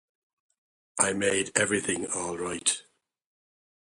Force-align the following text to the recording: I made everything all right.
I 0.97 1.13
made 1.13 1.51
everything 1.55 2.07
all 2.07 2.35
right. 2.35 2.75